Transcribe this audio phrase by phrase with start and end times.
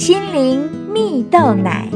[0.00, 1.86] 心灵蜜豆奶。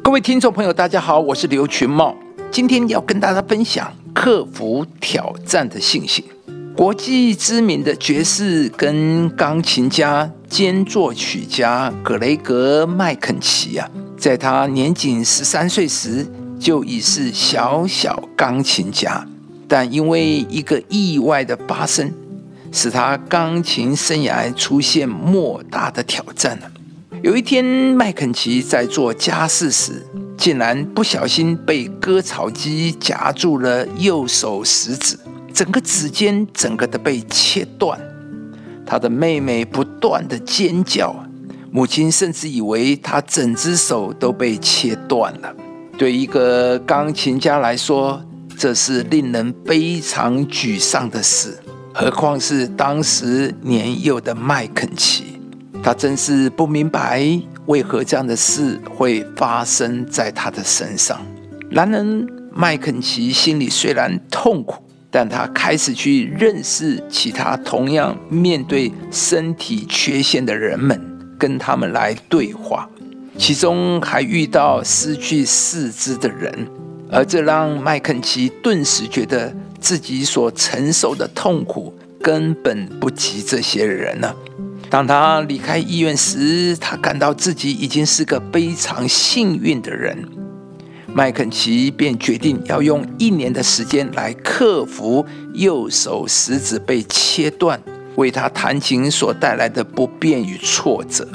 [0.00, 2.16] 各位听众朋友，大家好，我是刘群茂，
[2.52, 6.24] 今天要跟大家分享克服挑战的信心。
[6.76, 16.24] 国际知名的爵士跟钢琴家兼作曲家格雷格麦肯齐啊，在他年仅十三岁时
[16.60, 19.26] 就已是小小钢琴家，
[19.66, 22.08] 但因为一个意外的发生，
[22.72, 26.58] 使他钢琴生涯出现莫大的挑战。
[27.22, 30.04] 有一天，麦肯齐在做家事时，
[30.36, 35.16] 竟然不小心被割草机夹住了右手食指。
[35.54, 38.00] 整个指尖整个的被切断，
[38.86, 41.14] 他的妹妹不断的尖叫，
[41.70, 45.54] 母亲甚至以为他整只手都被切断了。
[45.98, 48.20] 对一个钢琴家来说，
[48.56, 51.58] 这是令人非常沮丧的事，
[52.02, 55.38] 何况是当时年幼的麦肯齐，
[55.84, 57.24] 他真是不明白
[57.66, 61.20] 为何这样的事会发生在他的身上。
[61.70, 64.82] 然而，麦肯齐心里虽然痛苦。
[65.14, 70.98] 但他开始去认识其他同样面对身体缺陷的人们，
[71.38, 72.88] 跟他们来对话，
[73.36, 76.66] 其中还遇到失去四肢的人，
[77.10, 84.32] 而这让麦肯齐顿时觉得自己所承受的痛苦根本不及这些人呢。
[84.88, 90.16] 当他离开医院时，他感到自己已经是个非常幸运的人。
[91.14, 97.78] 麦肯齐便决定要用一年的时间来克服右手食指被切断，
[98.16, 101.28] 为他弹琴所带来的不便与挫折。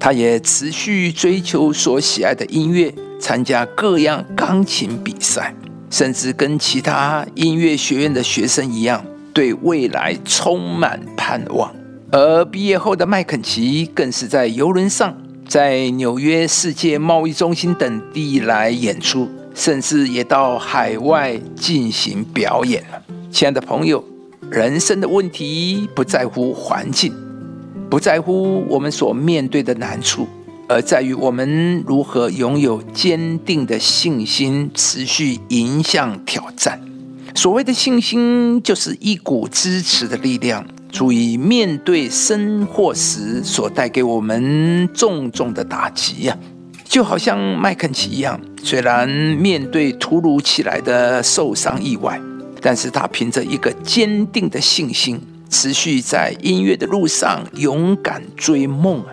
[0.00, 5.54] 他也持续追求所喜爱的音乐，参加各样钢琴比赛，
[5.90, 11.74] 甚至跟其他音乐学院的学生一样，对未来充满盼望。
[12.10, 15.16] 而毕业后的麦肯齐更是在游轮上。
[15.46, 23.02] 在纽约世界贸易中心等地来演出，甚至也到海外进行表演了。
[23.30, 24.04] 亲爱的朋友，
[24.50, 27.14] 人生的问题不在乎环境，
[27.88, 30.28] 不在乎我们所面对的难处，
[30.68, 36.78] 而在于我们如何拥有坚定的信心，持续迎向挑战。
[37.34, 40.64] 所谓的信心，就是一股支持的力量。
[40.90, 46.36] 足以面对生祸时所带给我们重重的打击呀，
[46.82, 52.18] 就好像麦肯齐一样，虽然面对突如其来的受伤意外，
[52.62, 55.20] 但是他凭着一个坚定的信心，
[55.50, 59.12] 持续在音乐的路上勇敢追梦啊。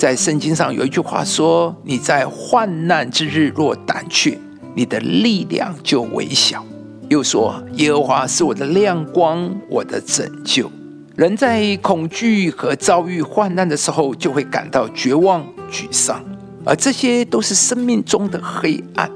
[0.00, 4.38] 在圣经上有一句话说：“你在患难之日若胆怯，
[4.74, 6.64] 你的力量就微小。”
[7.10, 10.72] 又说：“耶和华是我的亮光，我的拯救。”
[11.16, 16.24] 人在恐惧和遭遇患难的时候，就会感到绝望、沮丧，
[16.64, 19.10] 而这些都是生命中的黑暗。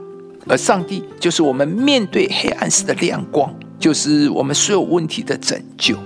[0.47, 5.97] 而上帝就是我们面对黑暗时的亮光，就是我们所有问题的拯救。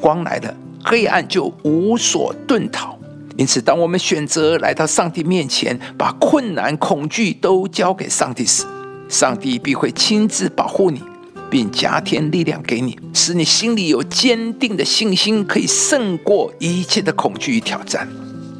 [0.00, 0.52] 光来了，
[0.82, 2.98] 黑暗就无所遁逃。
[3.36, 8.64] 因此，当我们选择来到上帝面前，把困难、恐惧都交给上帝时，
[9.08, 11.02] 上帝必会亲自保护你。
[11.50, 18.08] 并加添力量给你，使你心里有坚定的信心，可以胜过一切的恐惧与挑战。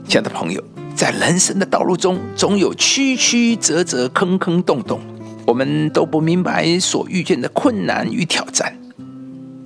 [0.06, 0.62] 亲爱的朋友，
[0.94, 5.00] 在人生的道路中，总有曲曲折折、坑坑洞洞，
[5.44, 8.72] 我们都不明白所遇见的困难与挑战。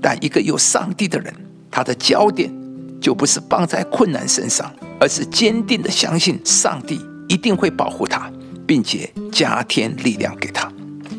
[0.01, 1.35] 但一个有上帝的人，
[1.71, 2.51] 他的焦点
[3.01, 8.31] 就不是放在困难身上，而是坚定的相信上帝一定会保护他，
[8.67, 10.73] 并且加添力量给他。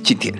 [0.03, 0.33] 今天。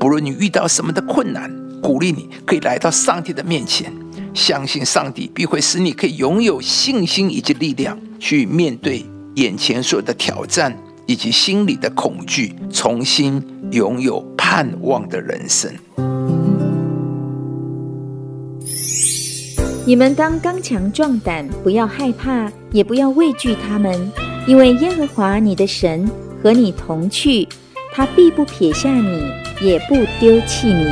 [0.00, 1.50] 不论你遇到什么的困难，
[1.80, 3.90] 鼓励你可以来到上帝的面前，
[4.34, 9.02] 相信上帝必会使你可以拥有信心以及力量，去面对
[9.36, 10.76] 眼前所有的挑战
[11.06, 15.72] 以及心里的恐惧，重新拥有盼望的人生。
[19.86, 24.10] 你们当刚强壮胆，不要害怕，也不要畏惧他们，
[24.46, 26.10] 因为耶和华你的神
[26.42, 27.46] 和你同去，
[27.92, 29.22] 他必不撇下你。
[29.60, 30.84] 也不丢弃你。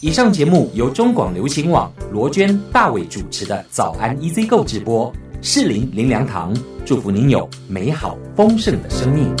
[0.00, 5.12] 以上节目由中广流行网罗娟、大伟主持的《早安 EZ 购》直播，
[5.42, 9.34] 适林林良堂祝福您有美好丰盛的生命。